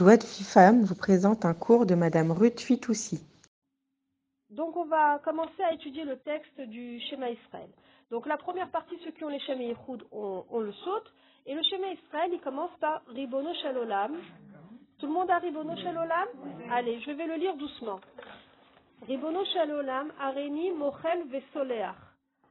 De 0.00 0.44
Femme 0.44 0.84
vous 0.84 0.94
présente 0.94 1.44
un 1.44 1.52
cours 1.52 1.84
de 1.84 1.94
Madame 1.94 2.32
Ruth 2.32 2.60
Fitoussi. 2.60 3.22
Donc 4.48 4.74
on 4.74 4.86
va 4.86 5.18
commencer 5.18 5.62
à 5.62 5.74
étudier 5.74 6.04
le 6.04 6.16
texte 6.20 6.58
du 6.62 6.98
schéma 7.10 7.28
Israël. 7.28 7.68
Donc 8.10 8.26
la 8.26 8.38
première 8.38 8.70
partie, 8.70 8.98
ceux 9.04 9.10
qui 9.10 9.22
ont 9.22 9.28
les 9.28 9.38
schémas 9.40 9.60
Yehoud, 9.60 10.02
on, 10.10 10.60
le 10.60 10.72
saute. 10.72 11.12
Et 11.44 11.54
le 11.54 11.62
schéma 11.62 11.88
Israël, 11.88 12.30
il 12.32 12.40
commence 12.40 12.70
par 12.80 13.02
Ribono 13.08 13.52
Shalolam. 13.60 14.16
Tout 14.98 15.06
le 15.06 15.12
monde 15.12 15.30
a 15.30 15.38
Ribono 15.38 15.76
Shalolam? 15.76 16.28
Allez, 16.70 16.98
je 17.02 17.10
vais 17.10 17.26
le 17.26 17.34
lire 17.34 17.56
doucement. 17.58 18.00
Ribono 19.06 19.44
Shalolam, 19.44 20.10
Areni, 20.18 20.72
Mochel, 20.72 21.28
Vesoleach. 21.28 21.94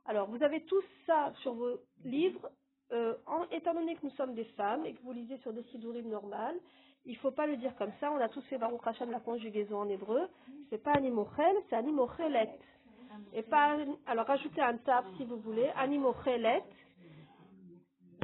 Alors, 0.06 0.30
vous 0.30 0.44
avez 0.44 0.62
tous 0.66 0.84
ça 1.08 1.34
sur 1.42 1.56
vos 1.56 1.80
livres. 2.06 2.52
Euh, 2.92 3.16
étant 3.52 3.74
donné 3.74 3.96
que 3.96 4.06
nous 4.06 4.12
sommes 4.12 4.36
des 4.36 4.46
femmes 4.56 4.86
et 4.86 4.94
que 4.94 5.02
vous 5.02 5.14
lisez 5.14 5.38
sur 5.40 5.54
des 5.54 5.64
sidourim 5.72 6.10
normales, 6.10 6.58
il 7.06 7.18
faut 7.18 7.32
pas 7.32 7.48
le 7.48 7.58
dire 7.58 7.76
comme 7.78 7.92
ça. 8.00 8.12
On 8.12 8.20
a 8.20 8.30
tous 8.30 8.42
fait 8.44 8.58
Baruch 8.58 8.86
Hashem 8.86 9.12
la 9.12 9.20
conjugaison 9.20 9.80
en 9.80 9.90
hébreu. 9.90 10.28
C'est 10.70 10.82
pas 10.82 10.94
Animochel, 10.94 11.56
c'est 11.70 11.76
Animochelet. 11.76 12.50
Et 13.34 13.44
pas, 13.44 13.78
alors 14.06 14.26
rajoutez 14.26 14.62
un 14.62 14.78
tab 14.78 15.06
si 15.18 15.26
vous 15.26 15.38
voulez. 15.38 15.70
Animochelet. 15.76 16.64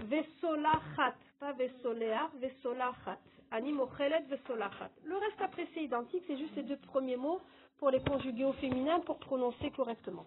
Vesolachat. 0.04 1.16
Pas 1.40 1.54
Vesoleach, 1.54 2.32
Vesolachat. 2.36 3.18
Animochelet, 3.52 4.24
Vesolachat. 4.30 4.90
Le 5.06 5.18
reste 5.18 5.42
après 5.42 5.68
c'est 5.74 5.84
identique, 5.84 6.24
c'est 6.28 6.38
juste 6.38 6.56
les 6.56 6.64
deux 6.64 6.78
premiers 6.78 7.18
mots 7.18 7.42
pour 7.80 7.90
les 7.90 8.00
conjuguer 8.02 8.46
au 8.46 8.54
féminin 8.54 9.00
pour 9.02 9.18
prononcer 9.20 9.72
correctement. 9.72 10.26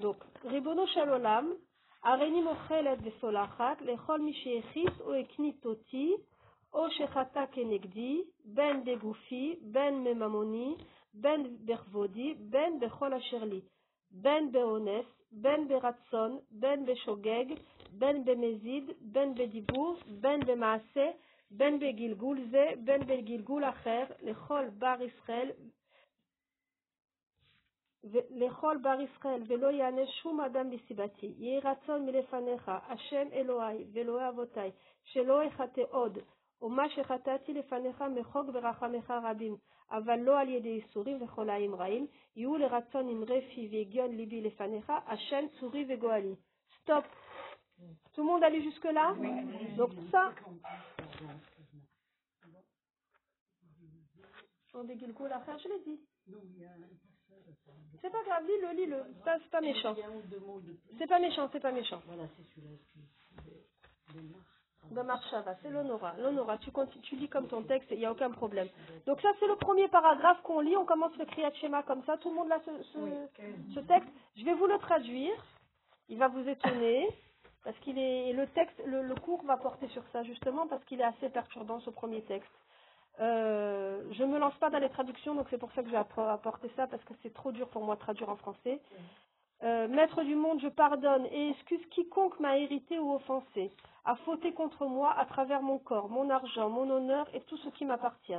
Donc, 0.00 0.16
Ribono 0.44 0.86
Shalolam, 0.88 1.54
Areni 2.02 2.42
Mochelet 2.42 2.96
Vesolachat, 2.96 3.76
Lechol 3.84 4.22
Mishiechis 4.22 4.88
O 5.06 5.14
או 6.72 6.90
שחטא 6.90 7.44
כנגדי, 7.52 8.22
בין 8.44 8.84
בגופי, 8.84 9.56
בין 9.62 9.94
מממוני, 9.94 10.74
בין 11.14 11.56
בכבודי, 11.64 12.34
בין 12.38 12.80
בכל 12.80 13.14
אשר 13.14 13.44
לי, 13.44 13.60
בין 14.10 14.52
באונס, 14.52 15.06
בין 15.32 15.68
ברצון, 15.68 16.38
בין 16.50 16.86
בשוגג, 16.86 17.44
בין 17.90 18.24
במזיד, 18.24 18.90
בין 19.00 19.34
בדיבור, 19.34 19.96
בין 20.20 20.40
במעשה, 20.40 21.10
בין 21.50 21.78
בגלגול 21.78 22.38
זה, 22.50 22.70
בין 22.84 23.00
בגלגול 23.06 23.64
אחר, 23.64 24.04
לכל 24.22 24.64
בר 24.78 24.96
ישראל, 25.02 25.50
לכל 28.30 28.76
בר 28.82 28.98
ישראל, 29.00 29.42
ולא 29.46 29.66
יענה 29.66 30.06
שום 30.06 30.40
אדם 30.40 30.70
בסיבתי. 30.70 31.34
יהי 31.38 31.60
רצון 31.60 32.06
מלפניך, 32.06 32.72
השם 32.88 33.28
אלוהי 33.32 33.84
ואלוהי 33.92 34.28
אבותי, 34.28 34.70
שלא 35.04 35.48
אחטא 35.48 35.82
עוד, 35.90 36.18
ומה 36.61 36.89
שחטאתי 36.89 37.53
לפניך 37.53 38.03
מחוק 38.19 38.47
ורחמך 38.53 39.13
רבים, 39.23 39.55
אבל 39.91 40.19
לא 40.19 40.39
על 40.39 40.49
ידי 40.49 40.69
ייסורים 40.69 41.23
וחולאים 41.23 41.75
רעים, 41.75 42.07
יהיו 42.35 42.57
לרצון 42.57 43.09
אמרי 43.09 43.41
פי 43.55 43.69
והגיון 43.71 44.15
ליבי 44.15 44.41
לפניך, 44.41 44.93
השם 45.07 45.45
צורי 45.59 45.85
וגואלי. 45.89 46.35
סטופ. 46.81 47.05
Tout 48.13 48.21
le 48.21 48.27
monde 48.27 48.43
allait 48.43 48.61
jusque-là 48.61 49.15
Donc 49.77 49.91
ça... 50.11 50.33
On 54.75 54.83
dégueule 54.85 55.13
la 55.29 55.39
frère, 55.41 55.57
je 55.59 55.67
l'ai 55.69 55.79
dit. 55.85 55.99
C'est 58.01 58.09
pas 58.09 58.23
grave, 58.23 58.43
lis-le, 58.43 58.71
lis-le. 58.75 59.03
Ça, 59.23 59.37
C'est 59.43 59.51
pas 59.51 59.61
méchant. 59.61 59.95
C'est 60.97 61.07
pas 61.07 61.19
méchant, 61.19 61.49
c'est 61.51 61.59
pas 61.59 61.71
méchant. 61.71 62.01
De 64.15 64.21
Marshava, 65.02 65.54
c'est 65.62 65.70
l'Honora. 65.70 66.14
L'Honora, 66.18 66.58
tu, 66.58 66.70
tu 67.02 67.16
lis 67.16 67.28
comme 67.28 67.48
ton 67.48 67.62
texte, 67.62 67.88
il 67.90 67.98
n'y 67.98 68.06
a 68.06 68.12
aucun 68.12 68.30
problème. 68.30 68.68
Donc 69.06 69.20
ça, 69.20 69.28
c'est 69.38 69.46
le 69.46 69.56
premier 69.56 69.88
paragraphe 69.88 70.40
qu'on 70.42 70.60
lit. 70.60 70.76
On 70.76 70.84
commence 70.84 71.16
le 71.18 71.24
Kriyat 71.24 71.52
Shema 71.54 71.82
comme 71.82 72.02
ça. 72.04 72.16
Tout 72.18 72.30
le 72.30 72.36
monde 72.36 72.52
a 72.52 72.60
ce, 72.60 72.82
ce, 72.82 73.74
ce 73.74 73.80
texte. 73.80 74.08
Je 74.36 74.44
vais 74.44 74.54
vous 74.54 74.66
le 74.66 74.78
traduire. 74.78 75.34
Il 76.08 76.18
va 76.18 76.28
vous 76.28 76.48
étonner. 76.48 77.08
Parce 77.64 77.76
qu'il 77.80 77.98
est, 77.98 78.32
le 78.32 78.46
texte, 78.48 78.80
le, 78.86 79.02
le 79.02 79.14
cours 79.16 79.42
va 79.44 79.56
porter 79.56 79.88
sur 79.88 80.02
ça 80.12 80.22
justement 80.22 80.66
parce 80.68 80.82
qu'il 80.84 81.00
est 81.00 81.04
assez 81.04 81.28
perturbant 81.28 81.80
ce 81.80 81.90
premier 81.90 82.22
texte. 82.22 82.50
Euh, 83.20 84.00
je 84.12 84.22
ne 84.22 84.28
me 84.32 84.38
lance 84.38 84.54
pas 84.58 84.70
dans 84.70 84.78
les 84.78 84.88
traductions, 84.90 85.34
donc 85.34 85.48
c'est 85.50 85.58
pour 85.58 85.72
ça 85.72 85.82
que 85.82 85.90
j'ai 85.90 85.96
apporté 85.96 86.70
ça, 86.76 86.86
parce 86.86 87.02
que 87.04 87.12
c'est 87.22 87.34
trop 87.34 87.50
dur 87.50 87.68
pour 87.68 87.82
moi 87.84 87.96
de 87.96 88.00
traduire 88.00 88.28
en 88.30 88.36
français. 88.36 88.80
Euh, 89.64 89.88
Maître 89.88 90.22
du 90.22 90.36
monde, 90.36 90.60
je 90.60 90.68
pardonne 90.68 91.26
et 91.26 91.50
excuse 91.50 91.84
quiconque 91.90 92.38
m'a 92.38 92.58
hérité 92.58 92.98
ou 92.98 93.14
offensé, 93.14 93.72
a 94.04 94.14
fauté 94.16 94.52
contre 94.52 94.86
moi 94.86 95.12
à 95.18 95.24
travers 95.24 95.62
mon 95.62 95.78
corps, 95.78 96.08
mon 96.08 96.30
argent, 96.30 96.70
mon 96.70 96.88
honneur 96.88 97.26
et 97.34 97.40
tout 97.42 97.56
ce 97.58 97.68
qui 97.70 97.84
m'appartient, 97.84 98.38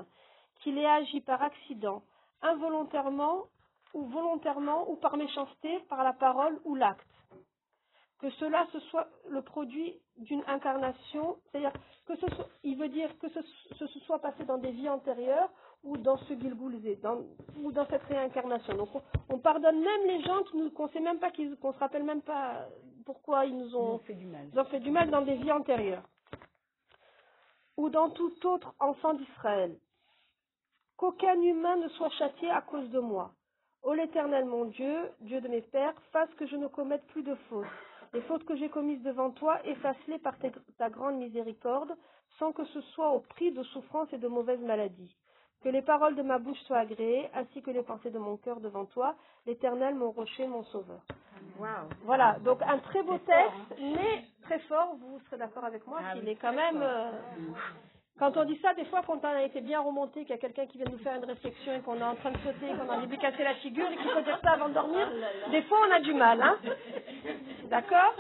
qu'il 0.62 0.78
ait 0.78 0.86
agi 0.86 1.20
par 1.22 1.42
accident, 1.42 2.04
involontairement 2.42 3.44
ou 3.94 4.04
volontairement 4.06 4.90
ou 4.90 4.96
par 4.96 5.18
méchanceté, 5.18 5.80
par 5.90 6.04
la 6.04 6.14
parole 6.14 6.58
ou 6.64 6.76
l'acte. 6.76 7.06
Que 8.20 8.30
cela 8.32 8.66
ce 8.72 8.80
soit 8.82 9.08
le 9.30 9.42
produit 9.42 9.98
d'une 10.18 10.44
incarnation, 10.48 11.38
c'est-à-dire 11.52 11.74
que 12.06 12.14
il 12.64 12.78
veut 12.78 12.90
dire 12.90 13.10
que 13.20 13.28
ce, 13.30 13.88
soit 14.06 14.20
passé 14.20 14.44
dans 14.46 14.58
des 14.58 14.72
vies 14.72 14.90
antérieures 14.90 15.50
ou 15.84 15.98
dans 15.98 16.18
ce 16.18 16.34
dans, 17.02 17.22
ou 17.58 17.72
dans 17.72 17.88
cette 17.88 18.04
réincarnation. 18.04 18.76
Donc 18.76 18.90
on, 18.94 19.02
on 19.30 19.40
pardonne 19.40 19.80
même 19.80 20.06
les 20.08 20.22
gens 20.24 20.44
qu'on 20.76 20.88
sait 20.90 21.00
même 21.00 21.20
pas, 21.20 21.32
qu'on 21.32 21.74
se 21.74 21.80
rappelle 21.80 22.04
même 22.04 22.22
pas 22.22 22.68
pourquoi 23.06 23.46
ils 23.46 23.58
nous 23.58 23.76
ont, 23.76 24.00
fait 24.00 24.14
du 24.14 24.26
mal. 24.26 24.48
ils 24.54 24.60
ont 24.60 24.66
fait 24.66 24.80
du 24.80 24.92
mal 24.92 25.10
dans 25.10 25.22
des 25.22 25.36
vies 25.36 25.52
antérieures. 25.52 26.04
Ou 27.78 27.90
dans 27.90 28.10
tout 28.10 28.34
autre 28.46 28.74
enfant 28.80 29.14
d'Israël. 29.14 29.78
Qu'aucun 30.98 31.42
humain 31.42 31.78
ne 31.78 31.88
soit 31.90 32.10
châtié 32.12 32.50
à 32.50 32.62
cause 32.62 32.90
de 32.90 33.00
moi. 33.00 33.32
Ô 33.84 33.94
l'Éternel 33.94 34.46
mon 34.46 34.66
Dieu, 34.66 35.10
Dieu 35.22 35.40
de 35.40 35.48
mes 35.48 35.62
pères, 35.62 35.96
fasse 36.12 36.30
que 36.36 36.46
je 36.46 36.58
ne 36.58 36.68
commette 36.68 37.06
plus 37.08 37.24
de 37.24 37.36
fautes. 37.50 37.66
Les 38.12 38.22
fautes 38.24 38.44
que 38.44 38.58
j'ai 38.58 38.70
commises 38.70 39.02
devant 39.04 39.32
toi, 39.32 39.66
efface-les 39.66 40.20
par 40.20 40.38
ta, 40.40 40.50
ta 40.78 40.90
grande 40.90 41.18
miséricorde, 41.18 41.96
sans 42.38 42.52
que 42.52 42.66
ce 42.66 42.82
soit 42.82 43.12
au 43.12 43.22
prix 43.22 43.52
de 43.52 43.64
souffrances 43.64 44.12
et 44.12 44.18
de 44.18 44.28
mauvaises 44.28 44.62
maladies. 44.62 45.16
Que 45.64 45.70
les 45.70 45.82
paroles 45.82 46.16
de 46.16 46.22
ma 46.22 46.38
bouche 46.40 46.60
soient 46.68 46.80
agréées, 46.80 47.30
ainsi 47.36 47.62
que 47.62 47.70
les 47.72 47.84
pensées 47.84 48.12
de 48.12 48.18
mon 48.20 48.38
cœur 48.38 48.60
devant 48.62 48.86
toi, 48.86 49.16
l'Éternel 49.46 49.94
mon 49.96 50.12
rocher, 50.12 50.48
mon 50.48 50.64
sauveur. 50.64 51.02
Voilà, 52.06 52.38
donc 52.46 52.62
un 52.62 52.78
très 52.80 53.04
beau 53.04 53.18
texte, 53.18 53.82
mais 53.82 54.24
très 54.44 54.60
fort, 54.60 54.96
vous 55.02 55.20
serez 55.26 55.38
d'accord 55.38 55.66
avec 55.66 55.86
moi, 55.86 56.00
Ah 56.02 56.14
qu'il 56.16 56.28
est 56.30 56.36
quand 56.36 56.54
même... 56.54 56.82
euh, 56.82 57.12
quand 58.18 58.36
on 58.36 58.44
dit 58.46 58.58
ça, 58.62 58.74
des 58.74 58.84
fois, 58.86 59.02
quand 59.08 59.20
on 59.24 59.28
a 59.28 59.44
été 59.44 59.62
bien 59.62 59.80
remonté, 59.82 60.22
qu'il 60.22 60.32
y 60.32 60.34
a 60.34 60.38
quelqu'un 60.38 60.66
qui 60.66 60.78
vient 60.78 60.92
nous 60.92 60.98
faire 61.00 61.16
une 61.16 61.24
réflexion 61.26 61.74
et 61.74 61.80
qu'on 61.80 61.98
est 62.00 62.04
en 62.04 62.16
train 62.16 62.32
de 62.32 62.38
sauter, 62.40 62.68
qu'on 62.78 62.90
a 62.90 62.96
envie 62.98 63.06
de 63.08 63.12
lui 63.12 63.18
casser 63.18 63.44
la 63.44 63.56
figure 63.56 63.90
et 63.90 63.96
qu'il 63.96 64.10
faut 64.12 64.22
dire 64.22 64.40
ça 64.44 64.52
avant 64.52 64.68
de 64.70 64.74
dormir, 64.74 65.10
des 65.52 65.62
fois 65.64 65.78
on 65.90 65.92
a 65.94 66.00
du 66.02 66.14
mal, 66.14 66.42
hein. 66.42 66.58
D'accord? 67.70 68.14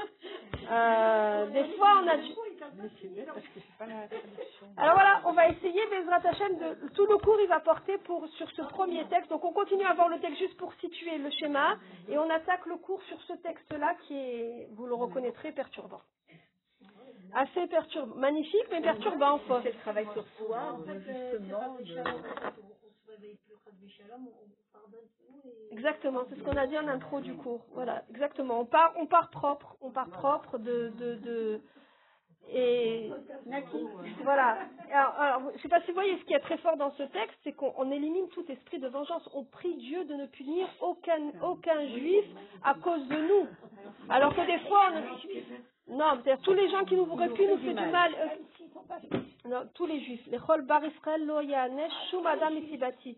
Euh, 0.71 1.47
Des 1.47 1.63
fois 1.75 1.87
on 2.03 2.07
a 2.07 2.17
du... 2.17 2.29
Mais 2.81 2.89
c'est 3.01 3.07
bien 3.09 3.25
parce 3.25 3.45
que 3.45 3.59
c'est 3.59 3.77
pas 3.77 3.85
la 3.85 4.07
traduction. 4.07 4.67
Alors 4.77 4.93
voilà, 4.93 5.21
on 5.25 5.33
va 5.33 5.49
essayer, 5.49 5.81
Bezrat 5.87 6.21
Hashem, 6.23 6.57
de... 6.57 6.87
tout 6.95 7.05
le 7.05 7.17
cours 7.17 7.37
il 7.41 7.47
va 7.47 7.59
porter 7.59 7.97
pour, 7.99 8.27
sur 8.29 8.49
ce 8.51 8.61
premier 8.61 9.05
texte. 9.07 9.29
Donc 9.29 9.43
on 9.43 9.51
continue 9.51 9.83
à 9.85 9.93
voir 9.93 10.07
le 10.09 10.19
texte 10.19 10.39
juste 10.39 10.57
pour 10.57 10.73
situer 10.75 11.17
le 11.17 11.29
schéma 11.31 11.77
et 12.07 12.17
on 12.17 12.29
attaque 12.29 12.65
le 12.65 12.77
cours 12.77 13.01
sur 13.03 13.21
ce 13.23 13.33
texte-là 13.33 13.95
qui 14.07 14.15
est, 14.15 14.69
vous 14.75 14.85
le 14.85 14.93
reconnaîtrez, 14.95 15.51
perturbant. 15.51 16.01
Assez 17.35 17.67
perturbant, 17.67 18.15
magnifique 18.15 18.67
mais 18.71 18.81
perturbant, 18.81 19.39
faut. 19.39 19.61
C'est 19.61 19.73
le 19.73 19.79
travail 19.79 20.07
sur 20.13 20.25
soi, 20.37 20.77
justement. 20.87 21.77
Exactement, 25.71 26.21
c'est 26.29 26.35
ce 26.37 26.43
qu'on 26.43 26.57
a 26.57 26.65
dit 26.65 26.77
en 26.77 26.87
intro 26.87 27.19
du 27.19 27.35
cours. 27.35 27.65
Voilà, 27.73 28.03
exactement. 28.09 28.61
On 28.61 28.65
part, 28.65 28.93
on 28.97 29.05
part 29.05 29.29
propre, 29.29 29.75
on 29.81 29.91
part 29.91 30.09
propre 30.09 30.57
de, 30.57 30.91
de, 30.97 31.15
de 31.15 31.61
et 32.51 33.11
voilà. 34.23 34.57
Alors, 34.91 35.13
alors, 35.19 35.41
je 35.55 35.61
sais 35.61 35.69
pas 35.69 35.81
si 35.81 35.87
vous 35.87 35.93
voyez 35.93 36.17
ce 36.17 36.23
qui 36.25 36.33
est 36.33 36.39
très 36.39 36.57
fort 36.57 36.77
dans 36.77 36.91
ce 36.91 37.03
texte, 37.03 37.37
c'est 37.43 37.53
qu'on 37.53 37.73
on 37.77 37.91
élimine 37.91 38.27
tout 38.29 38.43
esprit 38.49 38.79
de 38.79 38.87
vengeance. 38.87 39.27
On 39.33 39.43
prie 39.43 39.75
Dieu 39.75 40.03
de 40.05 40.15
ne 40.15 40.25
punir 40.25 40.67
aucun, 40.81 41.31
aucun 41.43 41.87
juif 41.89 42.25
à 42.63 42.73
cause 42.75 43.07
de 43.07 43.15
nous. 43.17 43.47
Alors 44.09 44.35
que 44.35 44.45
des 44.45 44.59
fois, 44.67 44.91
on, 45.89 45.95
non, 45.95 46.11
c'est-à-dire 46.23 46.41
tous 46.43 46.53
les 46.53 46.69
gens 46.71 46.85
qui 46.85 46.95
nous 46.95 47.07
auraient 47.11 47.29
pu 47.29 47.45
nous 47.45 47.57
faire 47.57 47.75
du 47.75 47.91
mal. 47.91 48.11
euh, 48.15 49.17
non, 49.45 49.69
tous 49.75 49.85
les 49.85 49.99
juifs. 50.01 50.25
Les 50.27 50.39
Chol 50.39 50.61
Bar 50.63 50.83
Israël, 50.85 51.29
Adam 52.25 52.55
Isibati 52.55 53.17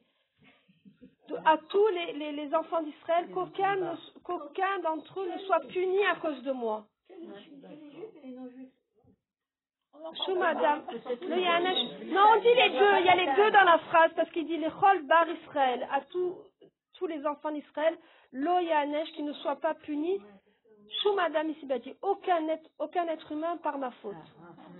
à 1.45 1.57
tous 1.69 1.87
les, 1.87 2.13
les, 2.13 2.31
les 2.33 2.53
enfants 2.53 2.81
d'Israël 2.83 3.29
qu'aucun 3.33 3.75
ne- 3.77 4.19
qu'aucun 4.23 4.79
d'entre 4.83 5.21
eux 5.21 5.29
ne 5.33 5.37
soit 5.39 5.61
puni 5.61 6.05
à 6.05 6.15
cause 6.15 6.41
de 6.43 6.51
moi. 6.51 6.85
Le 11.21 11.39
Yanesh. 11.39 12.05
Non, 12.05 12.21
on 12.33 12.39
dit 12.41 12.53
les 12.55 12.69
deux. 12.69 12.99
Il 12.99 13.05
y 13.05 13.09
a 13.09 13.15
les 13.15 13.35
deux 13.35 13.51
dans 13.51 13.63
la 13.63 13.77
phrase 13.77 14.11
parce 14.15 14.29
qu'il 14.31 14.45
dit 14.47 14.57
les 14.57 14.69
Chol 14.69 15.03
Bar 15.03 15.27
Israël 15.29 15.87
à 15.91 16.01
tous 16.01 16.37
les 17.07 17.25
enfants 17.25 17.51
d'Israël. 17.51 17.97
Lo 18.31 18.59
Yanesh 18.59 19.11
qui 19.13 19.23
ne 19.23 19.33
soit 19.33 19.57
pas 19.57 19.73
puni. 19.73 20.19
Shumadam 21.01 21.49
ici 21.49 21.65
aucun 22.01 22.47
être, 22.49 22.69
aucun 22.77 23.07
être 23.07 23.31
humain 23.31 23.57
par 23.63 23.77
ma 23.77 23.91
faute. 24.01 24.15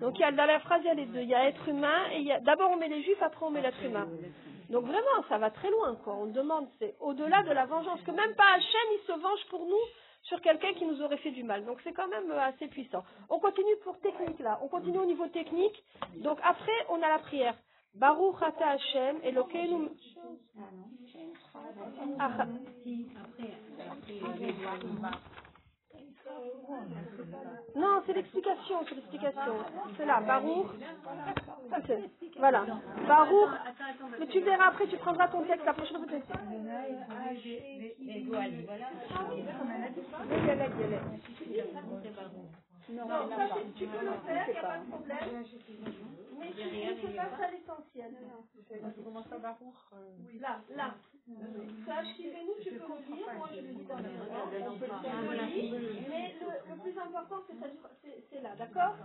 Donc 0.02 0.20
il 0.20 0.24
a, 0.24 0.32
dans 0.32 0.46
la 0.46 0.60
phrase, 0.60 0.82
il 0.84 0.88
y 0.88 0.90
a 0.90 0.94
les 0.94 1.06
deux. 1.06 1.22
Il 1.22 1.30
y 1.30 1.36
a 1.36 1.48
être 1.48 1.68
humain 1.68 2.10
et 2.14 2.28
d'abord 2.42 2.72
on 2.72 2.76
met 2.78 2.90
les 2.90 3.02
juifs, 3.04 3.22
après 3.22 3.46
on 3.46 3.50
met 3.50 3.62
l'être 3.62 3.82
humain. 3.84 4.08
Donc 4.70 4.86
vraiment, 4.86 5.24
ça 5.30 5.38
va 5.38 5.52
très 5.52 5.70
loin, 5.70 5.96
quoi. 6.04 6.14
On 6.16 6.28
demande, 6.28 6.68
c'est 6.80 6.96
au-delà 7.00 7.44
de 7.44 7.52
la 7.52 7.66
vengeance, 7.66 8.02
que 8.02 8.12
même 8.12 8.36
pas 8.36 8.44
Hachem, 8.56 8.88
il 8.94 9.00
se 9.06 9.12
venge 9.20 9.46
pour 9.50 9.66
nous 9.66 9.86
sur 10.24 10.42
quelqu'un 10.42 10.74
qui 10.74 10.86
nous 10.86 11.02
aurait 11.02 11.18
fait 11.18 11.32
du 11.32 11.44
mal. 11.44 11.66
Donc 11.66 11.80
c'est 11.84 11.94
quand 11.94 12.08
même 12.08 12.32
euh, 12.32 12.40
assez 12.40 12.68
puissant. 12.68 13.04
On 13.30 13.40
continue 13.40 13.76
pour 13.84 14.00
technique 14.00 14.40
là. 14.40 14.60
On 14.64 14.68
continue 14.68 15.00
au 15.00 15.06
niveau 15.06 15.28
technique. 15.28 15.84
Donc 16.18 16.40
après, 16.44 16.86
on 16.90 17.02
a 17.02 17.10
la 17.10 17.20
prière. 17.20 17.56
Baruch 17.94 18.42
ata 18.42 18.70
Hachem, 18.70 19.18
Elokeinu... 19.24 19.90
Ah, 22.20 22.46
non, 27.76 28.02
c'est 28.06 28.14
l'explication, 28.14 28.76
c'est 28.88 28.96
l'explication. 28.96 29.56
C'est 29.98 30.06
là, 30.06 30.22
c'est- 31.88 32.10
Voilà. 32.38 32.66
Baruch. 33.08 33.50
Mais 34.20 34.28
tu 34.28 34.40
verras 34.42 34.68
après, 34.68 34.88
tu 34.88 34.98
prendras 34.98 35.28
ton 35.28 35.44
texte 35.44 35.66
la 35.66 35.74
prochaine 35.74 36.06
fois. 36.06 36.38
Non, 42.92 43.30
ça, 43.30 43.48
c'est- 43.56 43.74
tu 43.76 43.88
peux 43.88 44.06
le 44.06 44.12
faire, 44.26 44.46
il 44.48 44.52
n'y 44.54 44.60
a 44.60 44.62
pas 44.62 44.78
de 44.80 44.90
problème. 44.92 45.44
Mais 46.40 46.52
tu 46.54 46.66
ne 46.66 46.96
fais 46.96 47.16
pas 47.16 47.38
ça 47.38 47.52
l'essentiel. 47.52 48.16
Comment 49.04 49.24
ça, 49.24 49.38
Baruch 49.38 50.40
Là, 50.40 50.60
là. 50.76 50.96
Sache 51.86 52.16
qui 52.16 52.26
nous, 52.28 52.56
tu 52.64 52.70
peux 52.72 52.80
le 52.80 53.16
dire. 53.16 53.28
Moi, 53.38 53.48
je 53.54 53.62
le 53.62 53.74
dis 53.74 53.86
dans 53.86 53.96
la 53.98 54.10
on 54.70 54.78
peut 54.78 54.86
le. 54.88 56.10
Mais 56.10 56.36
le, 56.42 56.82
plus 56.82 56.98
important, 56.98 57.44
c'est 57.48 57.56
c'est- 58.02 58.24
c'est 58.30 58.42
là, 58.42 58.56
d'accord 58.58 58.96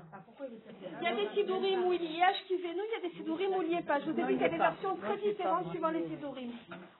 Il 1.00 1.04
y 1.04 1.06
a 1.06 1.14
des 1.14 1.28
sidourim 1.34 1.84
où 1.86 1.92
il 1.92 2.02
y 2.16 2.22
a 2.22 2.32
nous, 2.32 2.82
il 2.84 2.92
y 2.92 3.06
a 3.06 3.08
des 3.08 3.14
sidourim 3.16 3.54
où 3.54 3.62
il 3.62 3.68
n'y 3.68 3.74
est 3.76 3.82
pas. 3.82 4.00
Je 4.00 4.10
vous 4.10 4.18
ai 4.18 4.24
dit 4.24 4.32
qu'il 4.32 4.40
y 4.40 4.44
a 4.44 4.48
des 4.48 4.56
versions 4.58 4.96
très 4.96 5.16
différentes 5.18 5.68
suivant 5.70 5.90
les 5.90 6.08
sidourim. 6.08 6.52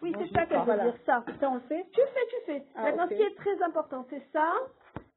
Oui, 0.02 0.14
c'est 0.18 0.32
ça 0.32 0.46
qu'elle 0.46 0.60
veut 0.60 0.80
dire, 0.82 0.94
ça. 1.06 1.24
Ça, 1.40 1.50
on 1.50 1.54
le 1.54 1.60
fait 1.60 1.86
Tu 1.92 2.00
fais, 2.00 2.26
tu 2.30 2.36
fais. 2.46 2.62
Ah, 2.74 2.82
Maintenant, 2.84 3.08
ce 3.08 3.14
qui 3.14 3.22
est 3.22 3.34
très 3.36 3.62
important, 3.62 4.06
c'est 4.10 4.22
ça 4.32 4.52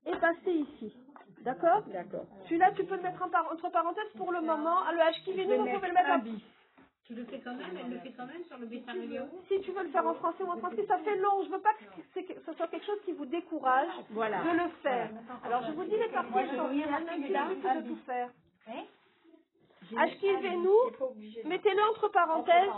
et 0.06 0.16
passer 0.18 0.52
ici. 0.52 0.94
D'accord 1.42 1.84
D'accord. 1.88 2.26
Celui-là, 2.46 2.72
tu 2.76 2.84
peux 2.86 2.96
le 2.96 3.02
mettre 3.04 3.22
en 3.24 3.30
par- 3.30 3.52
entre 3.52 3.70
parenthèses 3.70 4.12
pour 4.18 4.32
le 4.32 4.42
moment. 4.42 4.78
Ah, 4.88 4.92
Le 4.94 5.00
H 5.00 5.24
qui 5.24 5.32
nous, 5.32 5.38
vais 5.48 5.58
vous 5.58 5.66
pouvez 5.66 5.88
le 5.88 5.94
mettre 5.94 6.10
en 6.12 6.20
bis. 6.20 6.42
Tu 7.06 7.16
le 7.16 7.26
fais 7.26 7.40
quand 7.40 7.56
même, 7.56 7.76
elle 7.80 7.90
le 7.92 8.00
fait 8.00 8.12
quand 8.12 8.28
même 8.28 8.44
sur 8.46 8.58
le 8.60 8.68
Bessarelio 8.68 9.24
Si 9.48 9.60
tu 9.62 9.72
veux 9.72 9.82
le 9.84 9.90
faire 9.90 10.06
en 10.06 10.14
français 10.14 10.44
ou 10.44 10.52
en 10.52 10.58
français, 10.58 10.86
ça 10.88 10.98
fait 11.00 11.16
long. 11.18 11.44
Je 11.44 11.50
veux 11.50 11.60
pas 11.62 11.74
que 11.74 11.84
c'est- 12.14 12.24
que 12.24 12.34
ce 12.46 12.54
soit 12.54 12.68
quelque 12.68 12.86
chose 12.86 13.00
qui 13.04 13.14
vous 13.14 13.26
décourage 13.26 13.90
Voilà. 14.12 14.44
de 14.44 14.50
le 14.52 14.70
faire. 14.84 15.10
Alors, 15.44 15.64
je 15.64 15.72
vous 15.72 15.84
dis 15.86 15.98
les 15.98 16.08
parties 16.10 16.34
essentielles. 16.54 17.32
Là, 17.32 17.48
c'est 17.64 17.82
de 17.82 17.88
tout 17.88 17.96
faire. 18.06 18.30
Ashkivenu, 19.98 20.68
mettez-le 21.46 21.82
entre 21.90 22.10
parenthèses. 22.10 22.70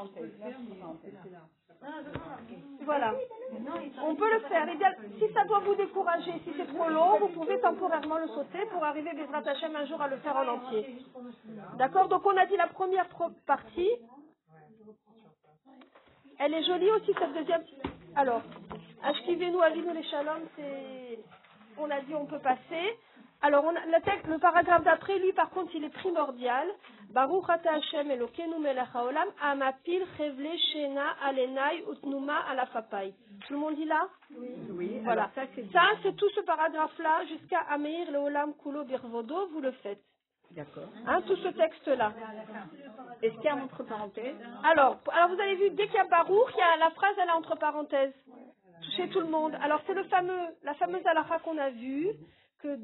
Voilà. 2.84 3.14
On 4.04 4.16
peut 4.16 4.32
le 4.34 4.40
faire. 4.42 4.68
Idéal- 4.74 4.98
Si 5.20 5.34
ça 5.34 5.46
doit 5.46 5.60
vous 5.60 5.76
décourager, 5.76 6.34
si 6.44 6.54
c'est 6.58 6.68
trop 6.74 6.90
long, 6.90 7.20
vous 7.20 7.30
pouvez 7.30 7.60
temporairement 7.60 8.18
le 8.18 8.28
sauter 8.28 8.66
pour 8.72 8.84
arriver 8.84 9.12
Bezrat 9.14 9.48
Hashem 9.50 9.76
un 9.76 9.86
jour 9.86 10.02
à 10.02 10.08
le 10.08 10.18
faire 10.18 10.36
en 10.38 10.48
entier. 10.48 10.98
D'accord? 11.78 12.08
Donc 12.08 12.26
on 12.26 12.36
a 12.38 12.46
dit 12.46 12.58
la 12.58 12.68
première 12.68 13.08
partie. 13.46 13.90
Elle 16.40 16.54
est 16.56 16.64
jolie 16.64 16.90
aussi 16.92 17.14
cette 17.20 17.34
deuxième. 17.34 17.64
Alors, 18.16 18.42
Ashkivenu 19.04 19.62
Avinu 19.62 19.94
les 19.94 20.04
Shalom, 20.04 20.42
c'est. 20.56 21.20
On 21.78 21.90
a 21.90 22.02
dit 22.02 22.16
on 22.16 22.26
peut 22.26 22.40
passer. 22.40 22.98
Alors, 23.44 23.64
on 23.66 23.76
a, 23.76 24.02
texte, 24.02 24.28
le 24.28 24.38
paragraphe 24.38 24.84
d'après, 24.84 25.18
lui, 25.18 25.34
par 25.34 25.50
contre, 25.50 25.76
il 25.76 25.84
est 25.84 25.90
primordial. 25.90 26.68
Baruch 27.14 27.50
ata 27.50 27.72
Hashem 27.74 28.10
Elokeinu 28.12 28.60
melech 28.60 28.88
haolam, 28.94 29.28
amapil 29.42 30.06
chevle 30.18 30.58
shena 30.72 31.16
alenai 31.26 31.84
utnuma 31.90 32.40
alafapai. 32.50 33.14
Tout 33.48 33.54
le 33.54 33.60
monde 33.60 33.76
dit 33.76 33.86
là? 33.86 34.08
Oui, 34.70 35.00
Voilà. 35.04 35.30
ça, 35.36 35.42
c'est 35.56 35.70
Ça, 35.72 35.82
c'est 36.04 36.16
tout 36.16 36.30
ce 36.36 36.42
paragraphe-là, 36.42 37.26
jusqu'à 37.26 37.60
Ameir 37.70 38.10
leolam 38.12 38.54
kulo 38.64 38.84
birvodo, 38.86 39.48
vous 39.48 39.62
le 39.62 39.72
faites. 39.84 40.02
D'accord. 40.52 40.90
Hein, 41.08 41.22
tout 41.28 41.36
ce 41.38 41.48
texte-là. 41.50 42.12
Est-ce 43.22 43.34
qu'il 43.36 43.44
y 43.46 43.48
a 43.48 43.56
entre 43.56 43.84
parenthèses? 43.84 44.36
Alors, 44.64 44.98
alors 45.12 45.30
vous 45.30 45.40
avez 45.42 45.56
vu, 45.56 45.70
dès 45.72 45.86
qu'il 45.88 45.96
y 45.96 46.00
a 46.00 46.04
Baruch, 46.06 46.50
il 46.54 46.60
y 46.60 46.62
a 46.62 46.78
la 46.78 46.92
phrase, 46.92 47.16
elle 47.22 47.30
est 47.30 47.32
entre 47.32 47.56
parenthèses. 47.58 48.14
Chez 48.98 49.08
tout 49.10 49.20
le 49.22 49.28
monde. 49.28 49.56
Alors, 49.62 49.80
c'est 49.88 49.94
le 49.94 50.04
fameux, 50.06 50.40
la 50.64 50.74
fameuse 50.74 51.06
halakha 51.06 51.40
qu'on 51.40 51.58
a 51.58 51.70
vue, 51.70 52.10
que 52.62 52.78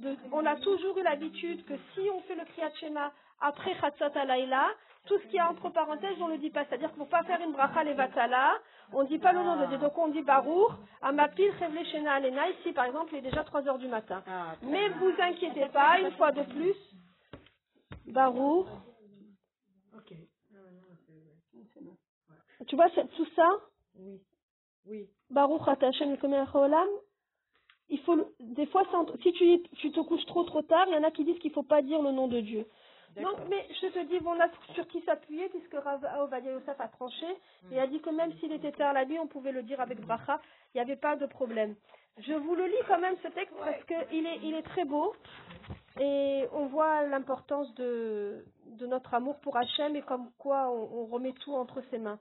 de- 0.00 0.16
on 0.32 0.44
a 0.46 0.56
toujours 0.56 0.96
eu 0.98 1.02
l'habitude 1.02 1.64
que 1.64 1.74
si 1.94 2.08
on 2.10 2.20
fait 2.22 2.34
le 2.34 2.44
Kriyat 2.44 2.74
Shema 2.74 3.12
après 3.40 3.74
Chatzot 3.80 4.16
Alayla, 4.16 4.68
tout 5.06 5.18
ce 5.18 5.26
qui 5.28 5.36
est 5.36 5.42
entre 5.42 5.68
parenthèses, 5.70 6.16
on 6.20 6.28
ne 6.28 6.34
le 6.34 6.38
dit 6.38 6.50
pas. 6.50 6.64
C'est-à-dire 6.64 6.90
qu'il 6.90 7.00
ne 7.00 7.04
faut 7.04 7.10
pas 7.10 7.24
faire 7.24 7.40
une 7.40 7.52
bracha 7.52 7.82
levatala, 7.82 8.54
on 8.92 9.02
ne 9.02 9.08
dit 9.08 9.18
pas 9.18 9.32
le 9.32 9.42
nom 9.42 9.60
de 9.60 9.66
Dieu. 9.66 9.78
Donc, 9.78 9.98
on 9.98 10.08
dit 10.08 10.22
Baruch, 10.22 10.70
Amapil 11.00 11.52
Chevle 11.58 11.84
Shena 11.86 12.12
Alena, 12.14 12.48
ici, 12.50 12.72
par 12.72 12.84
exemple, 12.84 13.12
il 13.14 13.18
est 13.18 13.22
déjà 13.30 13.42
3 13.42 13.66
heures 13.68 13.78
du 13.78 13.88
matin. 13.88 14.22
Ah, 14.28 14.54
Mais 14.62 14.88
vous 14.90 15.12
inquiétez 15.18 15.66
pas, 15.70 15.98
une 15.98 16.12
fois 16.12 16.30
de 16.30 16.42
plus, 16.44 16.76
Baruch. 18.06 18.66
Tu 22.68 22.76
vois, 22.76 22.88
tout 22.90 23.26
ça, 23.34 23.48
oui. 23.98 24.20
Oui. 24.86 25.08
Baruch 25.30 25.66
Ata 25.66 25.88
Hashem 25.88 26.10
Yekomei 26.12 26.44
Haolam, 26.54 26.88
il 27.92 28.00
faut, 28.00 28.16
des 28.40 28.66
fois, 28.66 28.82
si 29.22 29.32
tu, 29.34 29.62
tu 29.76 29.92
te 29.92 30.00
couches 30.00 30.24
trop 30.26 30.44
trop 30.44 30.62
tard, 30.62 30.86
il 30.88 30.94
y 30.94 30.96
en 30.96 31.04
a 31.04 31.10
qui 31.10 31.24
disent 31.24 31.38
qu'il 31.38 31.50
ne 31.50 31.54
faut 31.54 31.62
pas 31.62 31.82
dire 31.82 32.00
le 32.00 32.10
nom 32.10 32.26
de 32.26 32.40
Dieu. 32.40 32.66
Donc, 33.16 33.36
mais 33.50 33.68
je 33.82 33.88
te 33.88 33.98
dis, 34.06 34.18
on 34.24 34.40
a 34.40 34.48
sur 34.74 34.88
qui 34.88 35.02
s'appuyer, 35.02 35.50
puisque 35.50 35.74
Rav 35.74 36.00
Yosef 36.42 36.80
a 36.80 36.88
tranché, 36.88 37.26
et 37.70 37.78
a 37.78 37.86
dit 37.86 38.00
que 38.00 38.08
même 38.08 38.32
s'il 38.38 38.50
était 38.52 38.72
tard 38.72 38.94
la 38.94 39.04
nuit, 39.04 39.18
on 39.18 39.26
pouvait 39.26 39.52
le 39.52 39.62
dire 39.62 39.78
avec 39.80 40.00
bracha, 40.00 40.40
il 40.74 40.78
n'y 40.78 40.80
avait 40.80 40.96
pas 40.96 41.16
de 41.16 41.26
problème. 41.26 41.74
Je 42.18 42.32
vous 42.32 42.54
le 42.54 42.66
lis 42.66 42.84
quand 42.88 42.98
même 42.98 43.16
ce 43.22 43.28
texte 43.28 43.54
parce 43.58 43.84
qu'il 43.84 44.26
est, 44.26 44.38
il 44.42 44.54
est 44.54 44.62
très 44.62 44.86
beau, 44.86 45.14
et 46.00 46.44
on 46.52 46.66
voit 46.66 47.06
l'importance 47.06 47.74
de, 47.74 48.42
de 48.78 48.86
notre 48.86 49.12
amour 49.12 49.38
pour 49.40 49.58
Hachem 49.58 49.94
et 49.96 50.02
comme 50.02 50.30
quoi 50.38 50.70
on, 50.70 51.02
on 51.02 51.04
remet 51.04 51.32
tout 51.32 51.52
entre 51.54 51.82
ses 51.90 51.98
mains. 51.98 52.18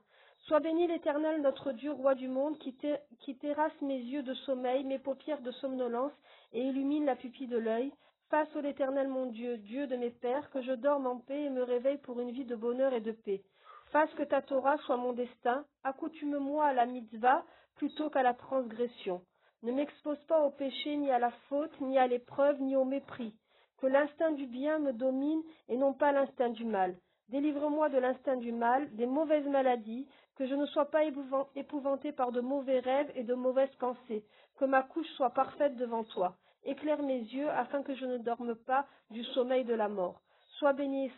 Sois 0.47 0.59
béni 0.59 0.87
l'Éternel, 0.87 1.41
notre 1.41 1.71
Dieu, 1.71 1.91
roi 1.91 2.15
du 2.15 2.27
monde, 2.27 2.57
qui, 2.57 2.73
ter- 2.73 2.99
qui 3.19 3.37
terrasse 3.37 3.79
mes 3.81 3.99
yeux 3.99 4.23
de 4.23 4.33
sommeil, 4.33 4.83
mes 4.83 4.97
paupières 4.97 5.41
de 5.41 5.51
somnolence, 5.51 6.11
et 6.51 6.61
illumine 6.61 7.05
la 7.05 7.15
pupille 7.15 7.47
de 7.47 7.57
l'œil. 7.57 7.93
Face 8.29 8.53
au 8.55 8.61
l'Éternel, 8.61 9.07
mon 9.07 9.27
Dieu, 9.27 9.57
Dieu 9.57 9.87
de 9.87 9.95
mes 9.95 10.09
pères, 10.09 10.49
que 10.49 10.61
je 10.61 10.71
dorme 10.71 11.05
en 11.05 11.19
paix 11.19 11.43
et 11.43 11.49
me 11.49 11.61
réveille 11.63 11.99
pour 11.99 12.19
une 12.19 12.31
vie 12.31 12.45
de 12.45 12.55
bonheur 12.55 12.93
et 12.93 13.01
de 13.01 13.11
paix. 13.11 13.43
Fasse 13.91 14.11
que 14.15 14.23
ta 14.23 14.41
Torah 14.41 14.77
soit 14.79 14.97
mon 14.97 15.13
destin, 15.13 15.63
accoutume-moi 15.83 16.65
à 16.65 16.73
la 16.73 16.85
mitzvah 16.85 17.43
plutôt 17.75 18.09
qu'à 18.09 18.23
la 18.23 18.33
transgression. 18.33 19.21
Ne 19.63 19.71
m'expose 19.73 20.21
pas 20.27 20.43
au 20.43 20.49
péché, 20.49 20.97
ni 20.97 21.11
à 21.11 21.19
la 21.19 21.31
faute, 21.49 21.79
ni 21.81 21.99
à 21.99 22.07
l'épreuve, 22.07 22.59
ni 22.61 22.75
au 22.75 22.85
mépris. 22.85 23.35
Que 23.77 23.87
l'instinct 23.87 24.31
du 24.31 24.47
bien 24.47 24.79
me 24.79 24.91
domine 24.91 25.43
et 25.69 25.77
non 25.77 25.93
pas 25.93 26.11
l'instinct 26.11 26.49
du 26.49 26.65
mal. 26.65 26.95
Délivre-moi 27.29 27.89
de 27.89 27.97
l'instinct 27.97 28.37
du 28.37 28.51
mal, 28.51 28.93
des 28.95 29.05
mauvaises 29.05 29.47
maladies, 29.47 30.07
que 30.41 30.47
je 30.47 30.55
ne 30.55 30.65
sois 30.65 30.85
pas 30.89 31.03
épouvan- 31.03 31.45
épouvanté 31.55 32.11
par 32.11 32.31
de 32.31 32.41
mauvais 32.41 32.79
rêves 32.79 33.11
et 33.13 33.21
de 33.23 33.35
mauvaises 33.35 33.75
pensées, 33.75 34.23
que 34.57 34.65
ma 34.65 34.81
couche 34.81 35.05
soit 35.09 35.29
parfaite 35.29 35.75
devant 35.75 36.03
toi. 36.03 36.35
Éclaire 36.65 37.03
mes 37.03 37.19
yeux 37.19 37.47
afin 37.51 37.83
que 37.83 37.93
je 37.93 38.05
ne 38.07 38.17
dorme 38.17 38.55
pas 38.55 38.87
du 39.11 39.23
sommeil 39.35 39.65
de 39.65 39.75
la 39.75 39.87
mort. 39.87 40.19
Sois 40.57 40.73
béni 40.73 41.11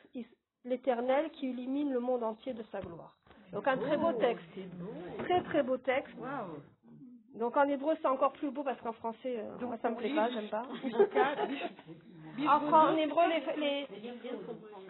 l'Éternel 0.66 1.30
qui 1.32 1.52
illumine 1.52 1.94
le 1.94 2.02
monde 2.02 2.22
entier 2.22 2.54
de 2.54 2.64
sa 2.64 2.82
gloire. 2.82 3.16
Donc 3.54 3.66
un 3.66 3.78
très 3.78 3.96
beau 3.96 4.12
texte. 4.12 4.44
Très 5.24 5.42
très 5.44 5.64
beau 5.64 5.78
texte. 5.78 6.18
Donc 7.36 7.56
en 7.56 7.64
hébreu 7.70 7.96
c'est 8.02 8.08
encore 8.10 8.34
plus 8.34 8.52
beau 8.52 8.64
parce 8.64 8.82
qu'en 8.82 8.92
français, 8.92 9.40
euh, 9.40 9.66
moi 9.68 9.78
ça 9.82 9.90
me 9.90 9.96
plaît 9.96 10.14
pas, 10.14 10.30
j'aime 10.32 10.50
pas. 10.50 10.66
En, 12.48 12.98
hébreu 12.98 13.24
les, 13.58 13.88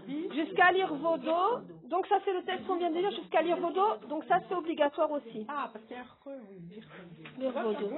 les- 0.08 0.30
jusqu'à 0.36 0.72
lire 0.72 0.94
Vodo, 0.94 1.60
donc 1.90 2.08
ça 2.08 2.16
c'est 2.26 2.34
le 2.34 2.44
texte 2.44 2.66
qu'on 2.68 2.76
vient 2.76 2.90
de 2.90 2.98
lire, 2.98 3.12
jusqu'à 3.12 3.42
lire 3.42 3.58
Vodo, 3.58 3.84
donc 4.10 4.24
ça 4.26 4.40
c'est 4.48 4.56
obligatoire 4.56 5.12
aussi. 5.12 5.46
Ah, 5.50 5.70
parce 5.72 5.84
qu'il 5.86 5.96
y 5.96 6.00
a 6.00 6.04
un 6.04 6.06
creux, 6.22 6.40
oui. 6.50 6.82
Lire 7.40 7.52
Vodo. 7.52 7.90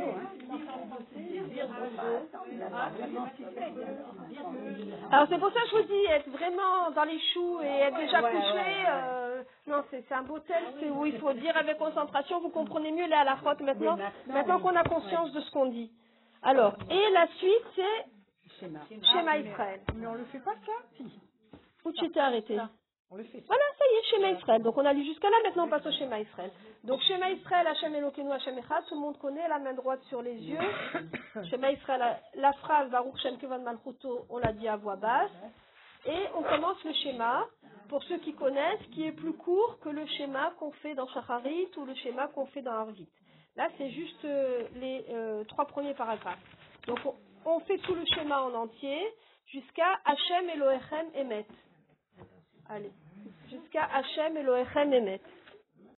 Alors 5.12 5.28
c'est 5.30 5.38
pour 5.40 5.52
ça 5.52 5.62
que 5.62 5.68
je 5.70 5.76
vous 5.78 5.84
dis, 5.84 6.06
être 6.10 6.30
vraiment 6.30 6.92
dans 6.96 7.04
les 7.04 7.20
choux 7.34 7.60
et 7.62 7.66
être 7.68 7.98
déjà 7.98 8.22
couché, 8.22 8.66
euh, 8.90 9.44
non 9.68 9.84
c'est 9.92 10.12
un 10.12 10.24
beau 10.24 10.40
texte 10.40 10.84
où 10.94 11.06
il 11.06 11.18
faut 11.20 11.34
dire 11.34 11.56
avec 11.58 11.78
concentration, 11.78 12.40
vous 12.42 12.50
comprenez 12.50 12.92
mieux 12.92 13.08
les 13.08 13.14
halachot 13.14 13.46
maintenant, 13.62 13.96
Oui, 13.96 14.02
maintenant, 14.02 14.34
maintenant 14.34 14.56
oui. 14.58 14.62
qu'on 14.64 14.76
a 14.76 14.84
conscience 14.84 15.32
de 15.32 15.42
ce 15.42 15.52
qu'on 15.52 15.68
dit. 15.68 15.92
Alors, 16.44 16.74
et 16.90 17.10
la 17.14 17.28
suite 17.38 17.66
c'est 17.76 18.06
Schéma. 18.60 18.80
Ah, 18.92 19.38
Israël. 19.38 19.82
Mais 19.96 20.08
on 20.08 20.16
le 20.16 20.26
fait 20.26 20.40
pas, 20.40 20.56
ça 20.66 20.72
Si. 20.98 21.04
Où 21.84 21.92
tu 21.92 22.10
t'es 22.12 22.20
arrêté. 22.20 22.58
On 23.12 23.18
le 23.18 23.24
fait. 23.24 23.44
Voilà, 23.46 23.64
ça 23.78 23.86
y 23.86 23.98
est, 23.98 24.04
schéma 24.10 24.40
Israël. 24.40 24.64
Donc 24.64 24.78
on 24.78 24.86
a 24.86 24.94
lu 24.94 25.06
jusqu'à 25.06 25.30
là, 25.30 25.36
maintenant 25.44 25.66
on 25.66 25.70
passe 25.70 25.86
au 25.86 25.92
schéma 25.92 26.20
Israël. 26.20 26.52
Donc 26.84 27.02
schéma 27.04 27.30
Israël, 27.30 27.68
Hachem 27.68 27.94
Elokeinu, 27.94 28.32
Hachem 28.32 28.58
Echad, 28.58 28.84
tout 28.88 28.96
le 28.96 29.02
monde 29.02 29.18
connaît, 29.20 29.48
la 29.48 29.60
main 29.60 29.74
droite 29.74 30.02
sur 30.10 30.24
les 30.24 30.36
yeux. 30.36 30.58
schéma 31.50 31.72
Israël, 31.72 32.18
la, 32.34 32.54
phrase 32.54 32.90
Baruch 32.90 33.18
Shem 33.22 33.38
Kevan 33.38 33.62
Malchuto, 33.62 34.26
on 34.30 34.40
l'a 34.40 34.54
dit 34.54 34.68
à 34.68 34.78
voix 34.78 34.96
basse. 34.96 35.32
Et 36.08 36.26
on 36.36 36.44
commence 36.44 36.84
le 36.84 36.94
schéma, 36.94 37.46
pour 37.90 38.04
ceux 38.04 38.18
qui 38.20 38.34
connaissent, 38.34 38.86
qui 38.92 39.06
est 39.06 39.12
plus 39.12 39.34
court 39.34 39.80
que 39.80 39.90
le 39.90 40.06
schéma 40.06 40.54
qu'on 40.60 40.72
fait 40.72 40.96
dans 40.96 41.08
Shacharit 41.08 41.70
ou 41.78 41.86
le 41.86 41.96
schéma 41.96 42.28
qu'on 42.28 42.46
fait 42.48 42.62
dans 42.62 42.74
Arvit. 42.74 43.10
Là, 43.56 43.70
c'est 43.78 43.90
juste 43.92 44.26
euh, 44.26 44.64
les 44.76 45.06
euh, 45.10 45.44
trois 45.46 45.66
premiers 45.66 45.94
paragraphes. 45.94 46.38
Donc 46.88 47.00
on, 47.06 47.16
on 47.46 47.60
fait 47.62 47.78
tout 47.80 47.96
le 47.96 48.06
schéma 48.06 48.42
en 48.42 48.54
entier 48.54 49.00
jusqu'à 49.48 50.00
Hachem 50.04 50.50
Elohechem 50.50 51.08
Emet. 51.16 51.46
Allez, 52.70 52.92
jusqu'à 53.50 53.84
Hachem 53.84 54.38
Elohechem 54.38 54.94
Emet. 54.94 55.22